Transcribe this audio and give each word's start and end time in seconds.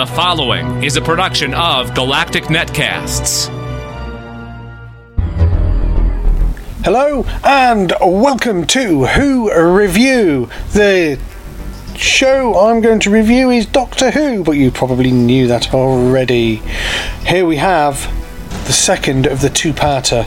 The 0.00 0.06
following 0.06 0.82
is 0.82 0.96
a 0.96 1.02
production 1.02 1.52
of 1.52 1.94
Galactic 1.94 2.44
Netcasts. 2.44 3.48
Hello 6.82 7.26
and 7.44 7.92
welcome 8.00 8.66
to 8.68 9.04
Who 9.04 9.52
Review. 9.52 10.48
The 10.72 11.20
show 11.96 12.58
I'm 12.58 12.80
going 12.80 13.00
to 13.00 13.10
review 13.10 13.50
is 13.50 13.66
Doctor 13.66 14.10
Who, 14.10 14.42
but 14.42 14.52
you 14.52 14.70
probably 14.70 15.10
knew 15.12 15.46
that 15.48 15.74
already. 15.74 16.62
Here 17.26 17.44
we 17.44 17.56
have 17.56 18.10
the 18.64 18.72
second 18.72 19.26
of 19.26 19.42
the 19.42 19.50
two 19.50 19.74
parter 19.74 20.24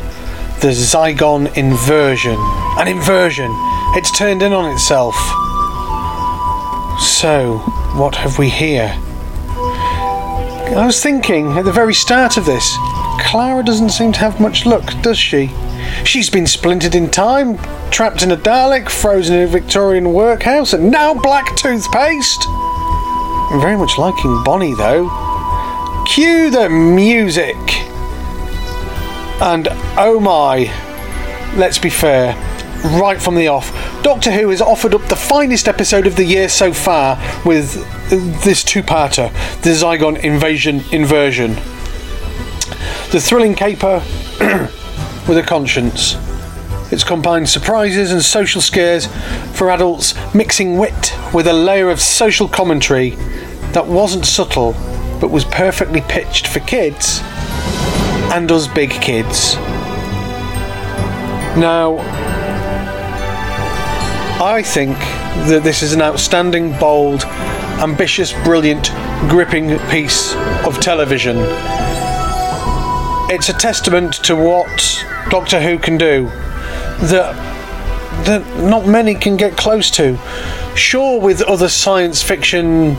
the 0.61 0.67
Zygon 0.67 1.51
inversion. 1.57 2.37
An 2.77 2.87
inversion! 2.87 3.49
It's 3.95 4.15
turned 4.15 4.43
in 4.43 4.53
on 4.53 4.71
itself. 4.71 5.15
So, 7.01 7.57
what 7.95 8.17
have 8.17 8.37
we 8.37 8.49
here? 8.49 8.95
I 10.75 10.87
was 10.87 11.03
thinking 11.03 11.51
at 11.51 11.65
the 11.65 11.71
very 11.71 11.93
start 11.93 12.35
of 12.35 12.45
this, 12.45 12.75
Clara 13.19 13.63
doesn't 13.63 13.91
seem 13.91 14.11
to 14.13 14.19
have 14.19 14.39
much 14.39 14.65
luck, 14.65 14.83
does 15.03 15.19
she? 15.19 15.51
She's 16.03 16.31
been 16.31 16.47
splintered 16.47 16.95
in 16.95 17.11
time, 17.11 17.59
trapped 17.91 18.23
in 18.23 18.31
a 18.31 18.37
Dalek, 18.37 18.89
frozen 18.89 19.35
in 19.35 19.43
a 19.43 19.47
Victorian 19.47 20.13
workhouse, 20.13 20.73
and 20.73 20.89
now 20.89 21.13
black 21.13 21.55
toothpaste. 21.55 22.45
I'm 22.47 23.61
very 23.61 23.77
much 23.77 23.99
liking 23.99 24.41
Bonnie 24.43 24.73
though. 24.73 25.09
Cue 26.07 26.49
the 26.49 26.69
music! 26.69 27.55
And 29.41 29.67
oh 29.95 30.19
my, 30.19 30.71
let's 31.55 31.77
be 31.77 31.91
fair, 31.91 32.33
right 32.99 33.21
from 33.21 33.35
the 33.35 33.47
off, 33.47 33.71
Doctor 34.03 34.31
Who 34.31 34.49
has 34.49 34.61
offered 34.61 34.93
up 34.93 35.07
the 35.07 35.15
finest 35.15 35.69
episode 35.69 36.05
of 36.05 36.17
the 36.17 36.25
year 36.25 36.49
so 36.49 36.73
far 36.73 37.15
with 37.45 37.77
uh, 38.11 38.43
this 38.43 38.61
two 38.61 38.83
parter 38.83 39.31
the 39.61 39.69
Zygon 39.69 40.21
Invasion 40.21 40.83
Inversion. 40.91 41.53
The 43.11 43.21
thrilling 43.21 43.55
caper 43.55 44.03
with 45.27 45.37
a 45.37 45.43
conscience. 45.47 46.17
It's 46.91 47.05
combined 47.05 47.47
surprises 47.47 48.11
and 48.11 48.21
social 48.21 48.59
scares 48.59 49.07
for 49.53 49.71
adults, 49.71 50.13
mixing 50.35 50.77
wit 50.77 51.15
with 51.33 51.47
a 51.47 51.53
layer 51.53 51.89
of 51.89 52.01
social 52.01 52.49
commentary 52.49 53.11
that 53.71 53.87
wasn't 53.87 54.25
subtle 54.25 54.73
but 55.21 55.31
was 55.31 55.45
perfectly 55.45 56.01
pitched 56.01 56.47
for 56.47 56.59
kids 56.59 57.21
and 58.33 58.51
us 58.51 58.67
big 58.67 58.89
kids. 58.89 59.55
Now, 61.55 61.99
I 64.43 64.61
think 64.61 64.97
that 65.47 65.61
this 65.63 65.81
is 65.81 65.93
an 65.93 66.01
outstanding, 66.01 66.77
bold, 66.77 67.23
ambitious, 67.79 68.33
brilliant, 68.43 68.89
gripping 69.29 69.79
piece 69.87 70.35
of 70.65 70.81
television. 70.81 71.37
It's 73.29 73.47
a 73.47 73.53
testament 73.53 74.15
to 74.25 74.35
what 74.35 75.05
Doctor 75.29 75.61
Who 75.61 75.79
can 75.79 75.97
do 75.97 76.25
that 77.07 77.33
that 78.25 78.45
not 78.57 78.85
many 78.85 79.15
can 79.15 79.37
get 79.37 79.55
close 79.55 79.89
to. 79.91 80.17
Sure, 80.75 81.21
with 81.21 81.41
other 81.43 81.69
science 81.69 82.21
fiction, 82.21 82.97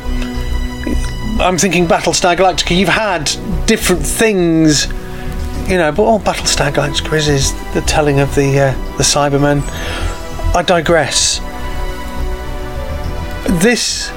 I'm 1.40 1.58
thinking 1.58 1.86
Battlestar 1.86 2.36
Galactica. 2.36 2.74
You've 2.74 2.88
had 2.88 3.30
different 3.66 4.02
things, 4.02 4.86
you 5.68 5.76
know, 5.76 5.92
but 5.92 6.04
all 6.04 6.20
Battlestar 6.20 6.72
Galactica 6.72 7.12
is 7.18 7.28
is 7.28 7.74
the 7.74 7.82
telling 7.82 8.18
of 8.20 8.34
the 8.34 8.58
uh, 8.58 8.96
the 8.96 9.02
Cybermen. 9.04 9.62
I 10.56 10.62
digress. 10.62 11.40
This 13.60 14.12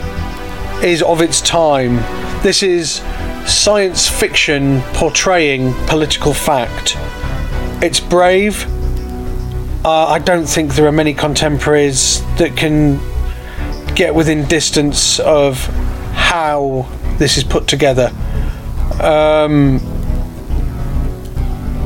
is 0.84 1.02
of 1.02 1.20
its 1.22 1.42
time. 1.42 1.96
This 2.44 2.62
is 2.62 3.02
science 3.48 4.08
fiction 4.08 4.82
portraying 4.94 5.74
political 5.88 6.36
fact. 6.36 6.96
It's 7.84 8.00
brave. 8.00 8.68
Uh, 9.84 10.06
I 10.10 10.20
don't 10.20 10.46
think 10.46 10.76
there 10.76 10.86
are 10.86 10.92
many 10.92 11.16
contemporaries 11.16 12.22
that 12.38 12.56
can 12.56 13.00
get 13.96 14.14
within 14.14 14.46
distance 14.46 15.20
of 15.20 15.66
how 16.14 16.88
this 17.18 17.38
is 17.38 17.44
put 17.44 17.66
together. 17.66 18.12
Um, 19.02 19.80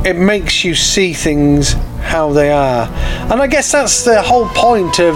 it 0.06 0.18
makes 0.18 0.66
you 0.66 0.75
see 0.75 1.13
things 1.13 1.75
how 2.01 2.34
they 2.34 2.51
are. 2.51 2.88
And 3.31 3.41
I 3.41 3.47
guess 3.47 3.72
that's 3.72 4.03
the 4.03 4.22
whole 4.22 4.47
point 4.50 5.00
of 5.00 5.16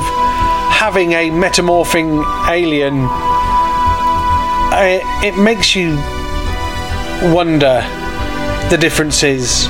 having 0.71 1.13
a 1.13 1.29
metamorphing 1.29 2.23
alien. 2.49 3.07
It, 4.77 5.03
it 5.25 5.37
makes 5.37 5.75
you 5.75 5.95
wonder 7.33 7.81
the 8.69 8.77
differences. 8.79 9.67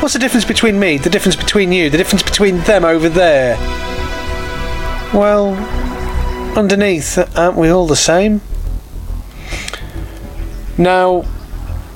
What's 0.00 0.14
the 0.14 0.20
difference 0.20 0.44
between 0.44 0.78
me, 0.78 0.96
the 0.96 1.10
difference 1.10 1.36
between 1.36 1.72
you, 1.72 1.90
the 1.90 1.98
difference 1.98 2.22
between 2.22 2.58
them 2.60 2.84
over 2.84 3.08
there? 3.08 3.56
Well, 5.12 5.54
underneath, 6.56 7.18
aren't 7.36 7.56
we 7.56 7.70
all 7.70 7.86
the 7.86 7.96
same? 7.96 8.40
Now, 10.76 11.24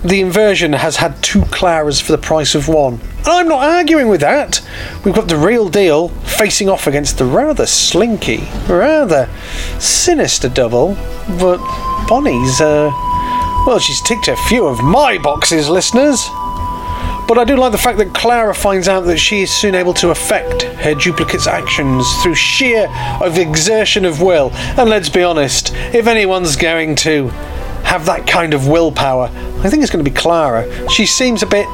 the 0.05 0.21
inversion 0.21 0.73
has 0.73 0.97
had 0.97 1.23
two 1.23 1.43
Claras 1.43 2.03
for 2.03 2.12
the 2.12 2.19
price 2.19 2.55
of 2.55 2.67
one. 2.67 3.00
And 3.25 3.28
I'm 3.28 3.47
not 3.47 3.62
arguing 3.62 4.09
with 4.09 4.21
that. 4.22 4.60
We've 5.05 5.15
got 5.15 5.28
the 5.28 5.37
real 5.37 5.69
deal 5.69 6.09
facing 6.09 6.69
off 6.69 6.88
against 6.88 7.19
the 7.19 7.25
rather 7.25 7.66
slinky, 7.66 8.49
rather 8.69 9.28
sinister 9.78 10.49
double, 10.49 10.94
but 11.38 11.59
Bonnie's, 12.09 12.61
uh, 12.61 12.91
well, 13.65 13.78
she's 13.78 14.03
ticked 14.03 14.27
a 14.27 14.37
few 14.49 14.66
of 14.66 14.82
my 14.82 15.19
boxes, 15.19 15.69
listeners. 15.69 16.21
But 17.28 17.38
I 17.38 17.44
do 17.44 17.56
like 17.56 17.71
the 17.71 17.78
fact 17.78 17.99
that 17.99 18.12
Clara 18.12 18.53
finds 18.53 18.88
out 18.88 19.03
that 19.03 19.19
she 19.19 19.43
is 19.43 19.53
soon 19.53 19.77
able 19.77 19.94
to 19.94 20.11
affect 20.11 20.65
her 20.65 20.94
duplicate's 20.97 21.47
actions 21.47 22.05
through 22.22 22.34
sheer 22.34 22.88
of 23.22 23.38
exertion 23.38 24.05
of 24.05 24.21
will. 24.21 24.50
And 24.77 24.91
let's 24.91 25.09
be 25.09 25.22
honest, 25.22 25.72
if 25.94 26.09
anyone's 26.09 26.56
going 26.56 26.97
to 26.97 27.28
have 27.84 28.05
that 28.06 28.27
kind 28.27 28.53
of 28.53 28.66
willpower, 28.66 29.31
I 29.62 29.71
think 29.71 29.84
it's 29.84 29.93
going 29.93 30.05
to 30.05 30.11
be 30.11 30.15
Clara. 30.15 30.88
She 30.91 31.06
seems 31.06 31.44
a 31.44 31.47
bit 31.47 31.69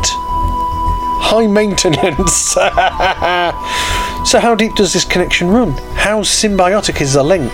high 1.20 1.46
maintenance. 1.46 2.52
so, 4.30 4.40
how 4.40 4.54
deep 4.54 4.74
does 4.74 4.92
this 4.92 5.04
connection 5.04 5.48
run? 5.48 5.72
How 5.94 6.22
symbiotic 6.22 7.00
is 7.00 7.14
the 7.14 7.22
link? 7.22 7.52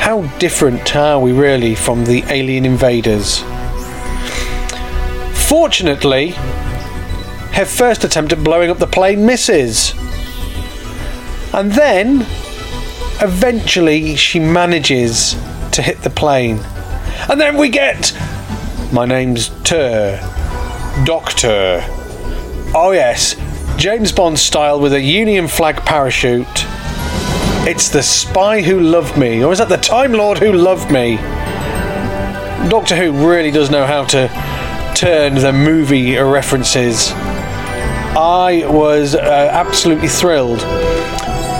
How 0.00 0.22
different 0.38 0.96
are 0.96 1.20
we 1.20 1.32
really 1.32 1.74
from 1.74 2.04
the 2.04 2.22
alien 2.28 2.64
invaders? 2.64 3.42
Fortunately, 5.48 6.30
her 7.52 7.66
first 7.66 8.04
attempt 8.04 8.32
at 8.32 8.42
blowing 8.42 8.70
up 8.70 8.78
the 8.78 8.86
plane 8.86 9.26
misses. 9.26 9.92
And 11.52 11.72
then, 11.72 12.22
eventually, 13.20 14.16
she 14.16 14.38
manages 14.38 15.34
to 15.72 15.82
hit 15.82 16.00
the 16.02 16.10
plane. 16.10 16.60
And 17.28 17.40
then 17.40 17.56
we 17.56 17.68
get. 17.68 18.12
My 18.92 19.04
name's 19.04 19.50
Tur. 19.64 20.18
Doctor. 21.04 21.84
Oh, 22.72 22.92
yes. 22.92 23.34
James 23.76 24.12
Bond 24.12 24.38
style 24.38 24.78
with 24.78 24.92
a 24.92 25.00
Union 25.00 25.48
flag 25.48 25.76
parachute. 25.84 26.46
It's 27.66 27.88
the 27.88 28.00
spy 28.00 28.62
who 28.62 28.78
loved 28.78 29.18
me, 29.18 29.42
or 29.42 29.52
is 29.52 29.58
that 29.58 29.68
the 29.68 29.76
Time 29.76 30.12
Lord 30.12 30.38
who 30.38 30.52
loved 30.52 30.88
me? 30.88 31.16
Doctor 32.68 32.94
Who 32.94 33.28
really 33.28 33.50
does 33.50 33.70
know 33.70 33.86
how 33.86 34.04
to 34.04 34.28
turn 34.94 35.34
the 35.34 35.52
movie 35.52 36.16
references. 36.16 37.10
I 37.12 38.62
was 38.68 39.16
uh, 39.16 39.18
absolutely 39.50 40.08
thrilled. 40.08 40.62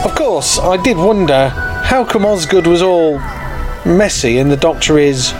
Of 0.05 0.15
course, 0.15 0.61
I 0.61 0.81
did 0.81 0.97
wonder 0.97 1.49
how 1.49 2.05
come 2.05 2.25
Osgood 2.25 2.69
was 2.69 2.83
all 2.83 3.19
messy 3.85 4.39
and 4.39 4.49
the 4.49 4.57
Doctor 4.57 4.97
is 4.97 5.35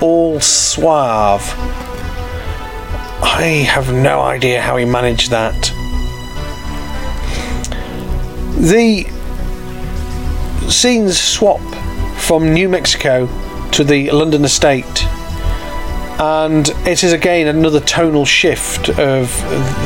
all 0.00 0.40
suave. 0.40 1.42
I 3.22 3.64
have 3.68 3.92
no 3.92 4.20
idea 4.20 4.60
how 4.60 4.76
he 4.76 4.84
managed 4.84 5.30
that. 5.30 5.72
The 8.58 9.04
scenes 10.70 11.18
swap 11.18 11.60
from 12.18 12.52
New 12.52 12.68
Mexico 12.68 13.28
to 13.72 13.84
the 13.84 14.10
London 14.10 14.44
estate, 14.44 15.04
and 16.18 16.68
it 16.86 17.02
is 17.02 17.12
again 17.12 17.46
another 17.46 17.80
tonal 17.80 18.24
shift 18.24 18.90
of 18.90 19.34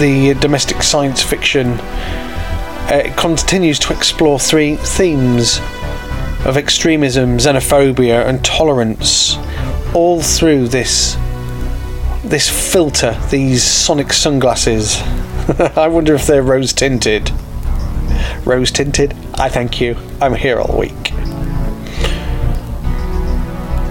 the 0.00 0.36
domestic 0.40 0.82
science 0.82 1.22
fiction. 1.22 1.78
It 2.88 3.16
continues 3.16 3.78
to 3.80 3.92
explore 3.92 4.38
three 4.38 4.76
themes 4.76 5.58
of 6.44 6.56
extremism, 6.56 7.38
xenophobia, 7.38 8.26
and 8.26 8.44
tolerance, 8.44 9.36
all 9.94 10.20
through 10.22 10.68
this 10.68 11.16
this 12.24 12.72
filter, 12.72 13.18
these 13.30 13.62
sonic 13.62 14.12
sunglasses. 14.12 14.96
I 15.76 15.88
wonder 15.88 16.14
if 16.14 16.26
they're 16.26 16.42
rose 16.42 16.72
tinted. 16.72 17.30
Rose 18.44 18.70
tinted? 18.70 19.14
I 19.34 19.48
thank 19.48 19.80
you. 19.80 19.96
I'm 20.20 20.34
here 20.34 20.58
all 20.58 20.78
week. 20.78 21.12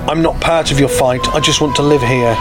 I'm 0.10 0.22
not 0.22 0.42
part 0.42 0.72
of 0.72 0.80
your 0.80 0.90
fight, 0.90 1.26
I 1.30 1.40
just 1.40 1.62
want 1.62 1.76
to 1.78 1.82
live 1.82 2.02
here. 2.02 2.36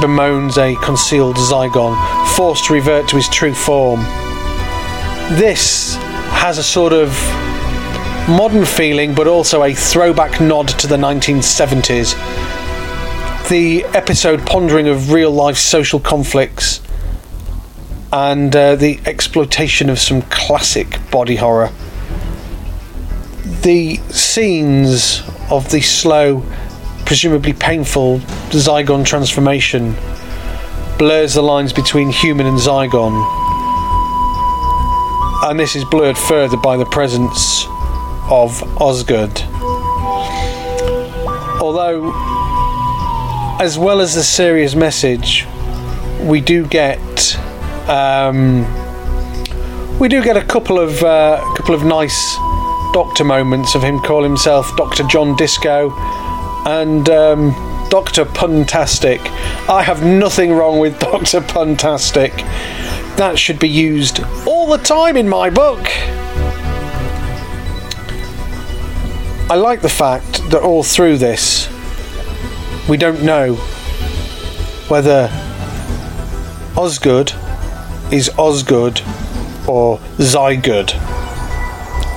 Bemoans 0.00 0.56
a 0.58 0.74
concealed 0.84 1.36
Zygon, 1.36 1.94
forced 2.36 2.66
to 2.66 2.72
revert 2.72 3.08
to 3.08 3.16
his 3.16 3.28
true 3.28 3.54
form. 3.54 4.00
This 5.38 5.96
has 6.30 6.58
a 6.58 6.62
sort 6.62 6.92
of 6.92 7.10
modern 8.28 8.64
feeling, 8.64 9.14
but 9.14 9.26
also 9.26 9.64
a 9.64 9.74
throwback 9.74 10.40
nod 10.40 10.68
to 10.68 10.86
the 10.86 10.96
1970s. 10.96 12.14
The 13.48 13.84
episode 13.94 14.44
pondering 14.44 14.88
of 14.88 15.12
real 15.12 15.30
life 15.30 15.56
social 15.56 16.00
conflicts 16.00 16.80
and 18.12 18.54
uh, 18.56 18.74
the 18.74 18.98
exploitation 19.06 19.88
of 19.88 20.00
some 20.00 20.22
classic 20.22 20.98
body 21.12 21.36
horror. 21.36 21.70
The 23.62 23.98
scenes 24.08 25.22
of 25.48 25.70
the 25.70 25.80
slow, 25.80 26.42
presumably 27.04 27.52
painful 27.52 28.18
Zygon 28.50 29.04
transformation 29.06 29.94
blurs 30.98 31.34
the 31.34 31.42
lines 31.42 31.72
between 31.72 32.10
human 32.10 32.46
and 32.46 32.58
Zygon. 32.58 33.14
And 35.44 35.60
this 35.60 35.76
is 35.76 35.84
blurred 35.84 36.18
further 36.18 36.56
by 36.56 36.76
the 36.76 36.86
presence 36.86 37.64
of 38.28 38.60
Osgood. 38.82 39.40
Although, 41.62 42.35
as 43.60 43.78
well 43.78 44.00
as 44.00 44.14
the 44.14 44.22
serious 44.22 44.74
message, 44.74 45.46
we 46.20 46.40
do 46.40 46.66
get 46.66 47.36
um, 47.88 48.64
we 49.98 50.08
do 50.08 50.22
get 50.22 50.36
a 50.36 50.44
couple 50.44 50.78
of 50.78 51.02
uh, 51.02 51.40
couple 51.56 51.74
of 51.74 51.84
nice 51.84 52.36
Doctor 52.92 53.24
moments 53.24 53.74
of 53.74 53.82
him 53.82 53.98
call 54.00 54.22
himself 54.22 54.74
Doctor 54.76 55.02
John 55.04 55.36
Disco 55.36 55.92
and 56.66 57.08
um, 57.10 57.50
Doctor 57.90 58.24
Puntastic. 58.24 59.20
I 59.68 59.82
have 59.82 60.04
nothing 60.04 60.52
wrong 60.52 60.78
with 60.78 60.98
Doctor 61.00 61.40
Puntastic. 61.40 62.36
That 63.16 63.38
should 63.38 63.58
be 63.58 63.68
used 63.68 64.20
all 64.46 64.66
the 64.66 64.78
time 64.78 65.16
in 65.16 65.28
my 65.28 65.50
book. 65.50 65.86
I 69.48 69.54
like 69.54 69.80
the 69.80 69.88
fact 69.88 70.50
that 70.50 70.60
all 70.62 70.82
through 70.82 71.18
this, 71.18 71.68
we 72.88 72.96
don't 72.96 73.22
know 73.22 73.54
whether 74.88 75.28
Osgood 76.76 77.32
is 78.12 78.28
Osgood 78.38 79.00
or 79.66 79.98
Zygood. 80.18 80.90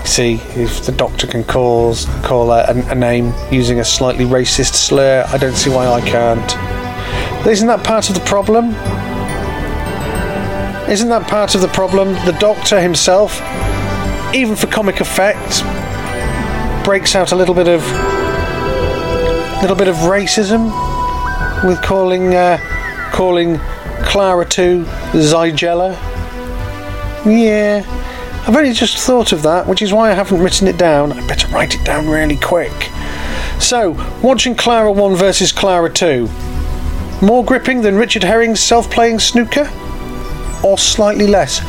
See 0.05 0.35
if 0.55 0.85
the 0.85 0.91
doctor 0.91 1.25
can 1.25 1.43
call 1.43 1.95
call 2.23 2.51
a, 2.51 2.65
a, 2.67 2.95
name 2.95 3.33
using 3.51 3.79
a 3.79 3.85
slightly 3.85 4.25
racist 4.25 4.75
slur. 4.75 5.25
I 5.29 5.37
don't 5.37 5.55
see 5.55 5.71
why 5.71 5.87
I 5.87 6.01
can't. 6.01 7.47
Isn't 7.47 7.67
that 7.67 7.83
part 7.83 8.09
of 8.09 8.15
the 8.15 8.21
problem? 8.21 8.69
Isn't 10.89 11.09
that 11.09 11.27
part 11.27 11.55
of 11.55 11.61
the 11.61 11.67
problem? 11.67 12.13
The 12.25 12.35
doctor 12.39 12.79
himself, 12.79 13.39
even 14.35 14.55
for 14.55 14.67
comic 14.67 14.99
effect, 14.99 15.63
breaks 16.83 17.15
out 17.15 17.31
a 17.31 17.35
little 17.35 17.55
bit 17.55 17.67
of 17.67 17.81
little 19.61 19.75
bit 19.75 19.87
of 19.89 19.95
racism 19.97 20.65
with 21.67 21.81
calling 21.81 22.33
uh, 22.33 22.57
calling 23.11 23.59
Clara 24.03 24.45
2 24.45 24.83
Zygella. 25.13 25.91
Yeah, 27.25 27.83
I've 28.47 28.55
only 28.55 28.71
just 28.71 28.97
thought 28.97 29.33
of 29.33 29.43
that, 29.43 29.67
which 29.67 29.81
is 29.81 29.91
why 29.91 30.11
I 30.11 30.13
haven't 30.13 30.41
written 30.41 30.67
it 30.67 30.77
down. 30.77 31.11
I 31.11 31.27
better 31.27 31.47
write 31.49 31.75
it 31.75 31.85
down 31.85 32.07
really 32.07 32.37
quick. 32.37 32.71
So, 33.59 33.91
watching 34.23 34.55
Clara 34.55 34.91
1 34.91 35.15
versus 35.15 35.51
Clara 35.51 35.91
2. 35.91 36.29
More 37.21 37.43
gripping 37.43 37.81
than 37.81 37.97
Richard 37.97 38.23
Herring's 38.23 38.61
self 38.61 38.89
playing 38.89 39.19
snooker? 39.19 39.69
Or 40.63 40.77
slightly 40.77 41.27
less? 41.27 41.59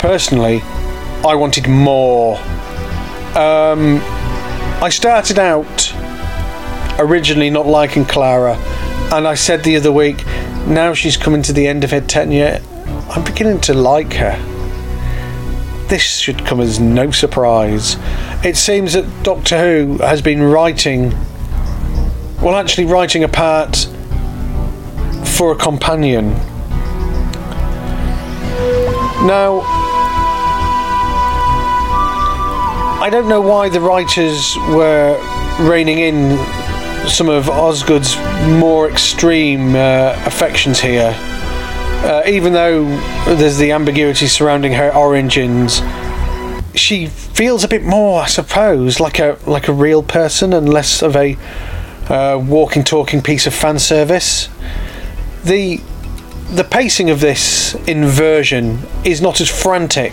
Personally, 0.00 0.60
I 1.24 1.36
wanted 1.36 1.68
more. 1.68 2.36
Um, 3.36 4.00
I 4.82 4.88
started 4.90 5.38
out 5.38 5.89
originally 6.98 7.50
not 7.50 7.66
liking 7.66 8.04
Clara, 8.04 8.56
and 9.12 9.26
I 9.26 9.34
said 9.34 9.64
the 9.64 9.76
other 9.76 9.92
week, 9.92 10.24
now 10.66 10.94
she's 10.94 11.16
coming 11.16 11.42
to 11.42 11.52
the 11.52 11.66
end 11.66 11.84
of 11.84 11.90
her 11.90 12.00
tenure, 12.00 12.60
I'm 13.10 13.24
beginning 13.24 13.60
to 13.62 13.74
like 13.74 14.12
her. 14.14 14.36
This 15.88 16.02
should 16.02 16.46
come 16.46 16.60
as 16.60 16.78
no 16.78 17.10
surprise. 17.10 17.96
It 18.44 18.56
seems 18.56 18.92
that 18.92 19.24
Doctor 19.24 19.58
Who 19.58 19.98
has 19.98 20.22
been 20.22 20.42
writing, 20.42 21.10
well, 22.40 22.54
actually, 22.54 22.86
writing 22.86 23.24
a 23.24 23.28
part 23.28 23.88
for 25.24 25.52
a 25.52 25.56
companion. 25.56 26.30
Now, 29.26 29.60
I 33.02 33.08
don't 33.10 33.28
know 33.28 33.40
why 33.40 33.68
the 33.68 33.80
writers 33.80 34.56
were 34.68 35.18
reining 35.60 35.98
in 35.98 36.38
some 37.08 37.28
of 37.28 37.48
Osgood's 37.48 38.16
more 38.58 38.88
extreme 38.88 39.74
uh, 39.74 40.20
affections 40.26 40.80
here. 40.80 41.14
Uh, 42.02 42.22
even 42.26 42.52
though 42.52 42.84
there's 43.34 43.58
the 43.58 43.72
ambiguity 43.72 44.26
surrounding 44.26 44.72
her 44.72 44.94
origins, 44.94 45.82
she 46.74 47.06
feels 47.06 47.64
a 47.64 47.68
bit 47.68 47.84
more, 47.84 48.22
I 48.22 48.26
suppose, 48.26 49.00
like 49.00 49.18
a 49.18 49.38
like 49.46 49.68
a 49.68 49.72
real 49.72 50.02
person 50.02 50.52
and 50.52 50.68
less 50.68 51.02
of 51.02 51.16
a 51.16 51.36
uh, 52.08 52.38
walking, 52.38 52.84
talking 52.84 53.22
piece 53.22 53.46
of 53.46 53.54
fan 53.54 53.78
service. 53.78 54.48
The 55.44 55.80
the 56.50 56.64
pacing 56.64 57.10
of 57.10 57.20
this 57.20 57.74
inversion 57.86 58.80
is 59.04 59.20
not 59.20 59.40
as 59.40 59.48
frantic 59.48 60.12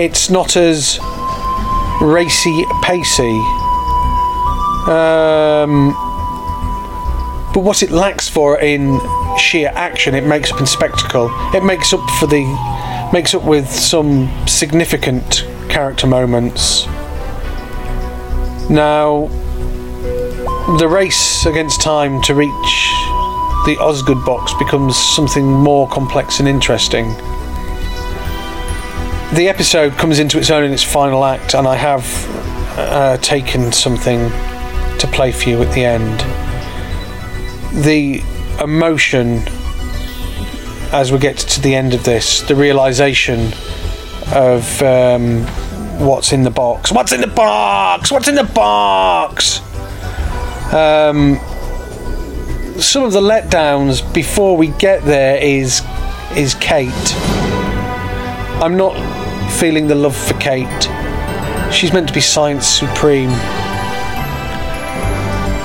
it's 0.00 0.30
not 0.30 0.56
as 0.56 0.98
racy 2.00 2.64
pacey. 2.82 3.38
Um, 4.88 5.92
but 7.52 7.60
what 7.60 7.82
it 7.82 7.90
lacks 7.90 8.28
for 8.28 8.58
in 8.60 9.00
sheer 9.38 9.70
action, 9.74 10.14
it 10.14 10.24
makes 10.24 10.52
up 10.52 10.60
in 10.60 10.66
spectacle. 10.66 11.30
It 11.54 11.64
makes 11.64 11.92
up 11.92 12.08
for 12.18 12.26
the 12.26 12.44
makes 13.12 13.34
up 13.34 13.44
with 13.44 13.68
some 13.68 14.30
significant 14.46 15.46
character 15.68 16.06
moments. 16.06 16.86
Now, 18.70 19.26
the 20.78 20.88
race 20.88 21.44
against 21.44 21.80
time 21.80 22.22
to 22.22 22.34
reach 22.34 22.48
the 23.66 23.76
Osgood 23.80 24.24
box 24.24 24.54
becomes 24.54 24.96
something 24.96 25.44
more 25.44 25.88
complex 25.88 26.38
and 26.38 26.48
interesting 26.48 27.14
the 29.34 29.48
episode 29.48 29.92
comes 29.96 30.18
into 30.18 30.38
its 30.38 30.50
own 30.50 30.64
in 30.64 30.72
its 30.72 30.82
final 30.82 31.24
act, 31.24 31.54
and 31.54 31.66
I 31.66 31.76
have 31.76 32.04
uh, 32.76 33.16
taken 33.18 33.70
something 33.70 34.18
to 35.00 35.06
play 35.08 35.32
for 35.32 35.48
you 35.48 35.62
at 35.62 35.72
the 35.74 35.84
end. 35.84 36.20
The 37.84 38.22
emotion 38.62 39.42
as 40.92 41.12
we 41.12 41.18
get 41.18 41.38
to 41.38 41.60
the 41.60 41.74
end 41.74 41.94
of 41.94 42.04
this, 42.04 42.42
the 42.42 42.56
realization 42.56 43.52
of 44.34 44.82
um, 44.82 45.44
what's 45.98 46.32
in 46.32 46.42
the 46.42 46.50
box. 46.50 46.90
What's 46.90 47.12
in 47.12 47.20
the 47.20 47.28
box? 47.28 48.10
What's 48.10 48.28
in 48.28 48.34
the 48.34 48.44
box? 48.44 49.60
Um, 50.74 51.36
some 52.80 53.04
of 53.04 53.12
the 53.12 53.20
letdowns 53.20 54.02
before 54.12 54.56
we 54.56 54.68
get 54.68 55.04
there 55.04 55.36
is 55.36 55.82
is 56.36 56.54
Kate. 56.54 57.14
I'm 58.62 58.76
not 58.76 58.94
feeling 59.52 59.86
the 59.86 59.94
love 59.94 60.16
for 60.16 60.34
Kate. 60.34 60.88
She's 61.72 61.92
meant 61.92 62.08
to 62.08 62.14
be 62.14 62.20
science 62.20 62.66
supreme. 62.66 63.30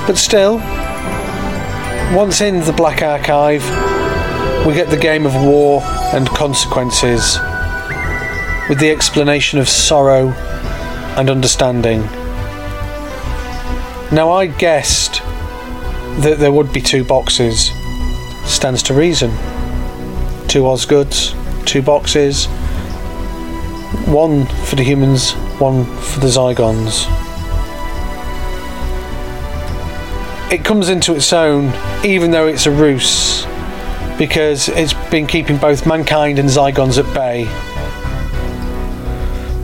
But 0.06 0.16
still, 0.16 0.58
once 2.14 2.40
in 2.40 2.60
the 2.60 2.72
Black 2.72 3.02
Archive, 3.02 3.62
we 4.64 4.72
get 4.74 4.88
the 4.88 4.96
game 4.96 5.26
of 5.26 5.34
war 5.34 5.82
and 6.14 6.28
consequences 6.28 7.38
with 8.68 8.78
the 8.78 8.90
explanation 8.90 9.58
of 9.58 9.68
sorrow 9.68 10.28
and 11.18 11.28
understanding. 11.28 12.02
Now, 14.12 14.30
I 14.30 14.46
guessed 14.46 15.22
that 16.22 16.36
there 16.38 16.52
would 16.52 16.72
be 16.72 16.80
two 16.80 17.02
boxes. 17.02 17.70
Stands 18.44 18.84
to 18.84 18.94
reason. 18.94 19.30
Two 20.46 20.62
Osgoods, 20.62 21.34
two 21.66 21.82
boxes, 21.82 22.46
one 24.06 24.46
for 24.66 24.76
the 24.76 24.84
humans, 24.84 25.32
one 25.58 25.84
for 25.84 26.20
the 26.20 26.28
Zygons. 26.28 27.25
It 30.48 30.64
comes 30.64 30.90
into 30.90 31.12
its 31.16 31.32
own, 31.32 31.72
even 32.04 32.30
though 32.30 32.46
it's 32.46 32.66
a 32.66 32.70
ruse, 32.70 33.44
because 34.16 34.68
it's 34.68 34.94
been 35.10 35.26
keeping 35.26 35.56
both 35.56 35.86
mankind 35.86 36.38
and 36.38 36.48
Zygons 36.48 36.98
at 36.98 37.12
bay. 37.12 37.46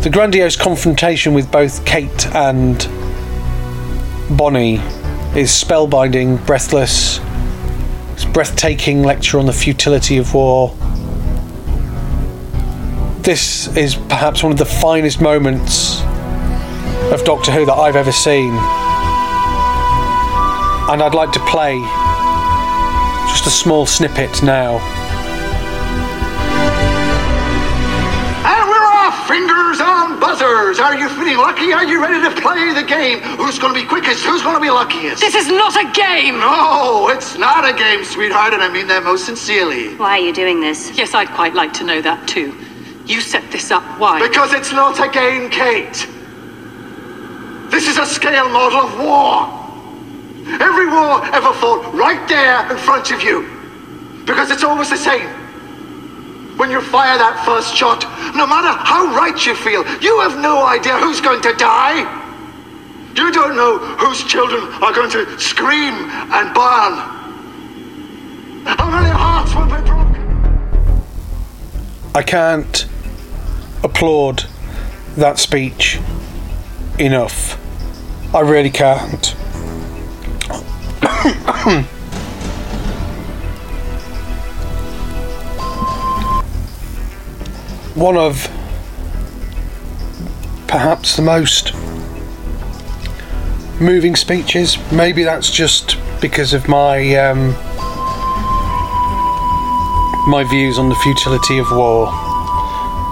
The 0.02 0.10
grandiose 0.10 0.56
confrontation 0.56 1.34
with 1.34 1.52
both 1.52 1.86
Kate 1.86 2.26
and 2.34 2.76
Bonnie 4.36 4.78
is 5.36 5.50
spellbinding, 5.50 6.44
breathless, 6.44 7.18
his 8.14 8.24
breathtaking 8.24 9.04
lecture 9.04 9.38
on 9.38 9.46
the 9.46 9.52
futility 9.52 10.18
of 10.18 10.34
war. 10.34 10.74
This 13.20 13.68
is 13.76 13.94
perhaps 13.94 14.42
one 14.42 14.50
of 14.50 14.58
the 14.58 14.64
finest 14.64 15.20
moments 15.20 16.02
of 17.12 17.22
Doctor 17.24 17.52
Who 17.52 17.64
that 17.66 17.74
I've 17.74 17.94
ever 17.94 18.10
seen. 18.10 18.81
And 20.90 21.00
I'd 21.02 21.14
like 21.14 21.32
to 21.32 21.40
play 21.46 21.80
just 23.30 23.46
a 23.46 23.50
small 23.50 23.86
snippet 23.86 24.42
now. 24.42 24.76
And 28.44 28.68
we're 28.68 28.90
off! 28.92 29.26
Fingers 29.28 29.80
on 29.80 30.18
buzzers! 30.20 30.80
Are 30.80 30.96
you 30.96 31.08
feeling 31.08 31.38
lucky? 31.38 31.72
Are 31.72 31.84
you 31.84 32.02
ready 32.02 32.20
to 32.28 32.40
play 32.42 32.74
the 32.74 32.82
game? 32.82 33.20
Who's 33.38 33.58
gonna 33.58 33.72
be 33.72 33.84
quickest? 33.86 34.24
Who's 34.24 34.42
gonna 34.42 34.60
be 34.60 34.70
luckiest? 34.70 35.20
This 35.20 35.34
is 35.34 35.48
not 35.48 35.76
a 35.76 35.90
game! 35.92 36.40
No, 36.40 37.08
it's 37.08 37.38
not 37.38 37.64
a 37.66 37.72
game, 37.72 38.04
sweetheart, 38.04 38.52
and 38.52 38.62
I 38.62 38.68
mean 38.68 38.88
that 38.88 39.04
most 39.04 39.24
sincerely. 39.24 39.94
Why 39.96 40.18
are 40.18 40.22
you 40.22 40.32
doing 40.34 40.60
this? 40.60 40.90
Yes, 40.98 41.14
I'd 41.14 41.30
quite 41.30 41.54
like 41.54 41.72
to 41.74 41.84
know 41.84 42.02
that 42.02 42.26
too. 42.28 42.54
You 43.06 43.20
set 43.20 43.50
this 43.50 43.70
up. 43.70 43.84
Why? 43.98 44.20
Because 44.20 44.52
it's 44.52 44.72
not 44.72 44.98
a 44.98 45.08
game, 45.10 45.48
Kate. 45.48 46.06
This 47.70 47.88
is 47.88 47.96
a 47.98 48.04
scale 48.04 48.48
model 48.50 48.80
of 48.80 48.98
war. 48.98 49.61
Every 50.46 50.86
war 50.86 51.24
ever 51.26 51.52
fought 51.54 51.94
right 51.94 52.26
there 52.28 52.70
in 52.70 52.76
front 52.78 53.10
of 53.10 53.22
you. 53.22 53.48
Because 54.24 54.50
it's 54.50 54.64
always 54.64 54.90
the 54.90 54.96
same. 54.96 55.28
When 56.56 56.70
you 56.70 56.80
fire 56.80 57.18
that 57.18 57.42
first 57.44 57.74
shot, 57.74 58.02
no 58.36 58.46
matter 58.46 58.68
how 58.68 59.14
right 59.16 59.34
you 59.46 59.54
feel, 59.54 59.84
you 60.00 60.20
have 60.20 60.38
no 60.38 60.66
idea 60.66 60.98
who's 60.98 61.20
going 61.20 61.42
to 61.42 61.52
die. 61.54 62.02
You 63.14 63.30
don't 63.32 63.56
know 63.56 63.78
whose 63.78 64.24
children 64.24 64.62
are 64.82 64.92
going 64.92 65.10
to 65.10 65.38
scream 65.38 65.94
and 65.94 66.54
burn. 66.54 66.94
How 68.64 68.90
many 68.90 69.10
hearts 69.10 69.54
will 69.54 69.66
be 69.66 69.82
broken? 69.86 71.02
I 72.14 72.22
can't 72.22 72.86
applaud 73.82 74.44
that 75.16 75.38
speech 75.38 75.98
enough. 76.98 77.58
I 78.34 78.40
really 78.40 78.70
can't. 78.70 79.34
One 87.94 88.16
of 88.16 88.48
perhaps 90.66 91.14
the 91.14 91.22
most 91.22 91.72
moving 93.80 94.16
speeches. 94.16 94.76
Maybe 94.90 95.22
that's 95.22 95.52
just 95.52 95.98
because 96.20 96.52
of 96.52 96.66
my 96.66 97.14
um, 97.14 97.50
my 100.28 100.44
views 100.50 100.78
on 100.78 100.88
the 100.88 100.96
futility 100.96 101.58
of 101.58 101.70
war. 101.70 102.08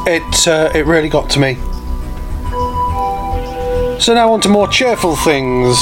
It 0.08 0.48
uh, 0.48 0.72
it 0.74 0.86
really 0.86 1.08
got 1.08 1.30
to 1.30 1.38
me. 1.38 1.54
So 4.00 4.12
now 4.12 4.32
on 4.32 4.40
to 4.40 4.48
more 4.48 4.66
cheerful 4.66 5.14
things. 5.14 5.76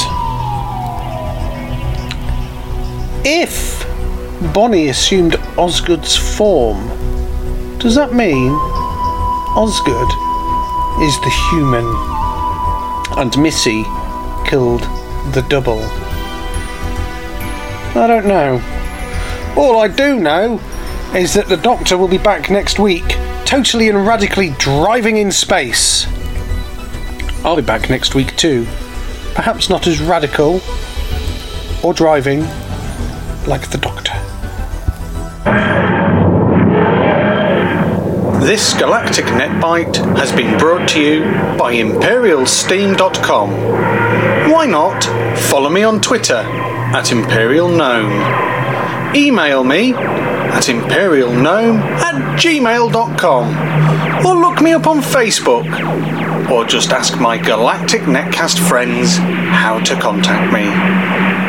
If 3.25 3.85
Bonnie 4.53 4.87
assumed 4.87 5.35
Osgood's 5.57 6.15
form, 6.15 6.87
does 7.77 7.93
that 7.95 8.13
mean 8.13 8.53
Osgood 9.57 10.07
is 11.03 11.19
the 11.19 11.33
human 11.51 11.85
and 13.19 13.37
Missy 13.43 13.83
killed 14.47 14.83
the 15.33 15.45
double? 15.49 15.81
I 17.99 18.07
don't 18.07 18.25
know. 18.25 18.61
All 19.57 19.81
I 19.81 19.89
do 19.89 20.17
know 20.17 20.61
is 21.13 21.33
that 21.33 21.49
the 21.49 21.57
Doctor 21.57 21.97
will 21.97 22.07
be 22.07 22.17
back 22.17 22.49
next 22.49 22.79
week, 22.79 23.17
totally 23.43 23.89
and 23.89 24.07
radically 24.07 24.51
driving 24.59 25.17
in 25.17 25.33
space. 25.33 26.07
I'll 27.43 27.57
be 27.57 27.61
back 27.63 27.89
next 27.89 28.15
week 28.15 28.37
too. 28.37 28.63
Perhaps 29.33 29.69
not 29.69 29.87
as 29.87 29.99
radical 29.99 30.61
or 31.83 31.93
driving 31.93 32.47
like 33.47 33.69
the 33.71 33.77
Doctor. 33.77 34.13
This 38.45 38.73
Galactic 38.73 39.25
Netbite 39.25 39.97
has 40.17 40.31
been 40.31 40.57
brought 40.57 40.87
to 40.89 41.01
you 41.01 41.23
by 41.57 41.73
ImperialSteam.com. 41.75 43.49
Why 44.51 44.65
not 44.65 45.03
follow 45.37 45.69
me 45.69 45.83
on 45.83 46.01
Twitter 46.01 46.35
at 46.35 47.11
Imperial 47.11 47.67
Gnome? 47.69 49.15
Email 49.15 49.63
me 49.63 49.93
at 49.93 50.63
imperialgnome 50.63 51.79
at 51.79 52.39
gmail.com 52.39 54.25
or 54.25 54.35
look 54.35 54.61
me 54.61 54.73
up 54.73 54.87
on 54.87 55.01
Facebook 55.01 56.49
or 56.49 56.65
just 56.65 56.91
ask 56.91 57.19
my 57.19 57.37
Galactic 57.37 58.01
Netcast 58.01 58.59
friends 58.67 59.17
how 59.17 59.79
to 59.81 59.95
contact 59.99 60.51
me. 60.53 61.48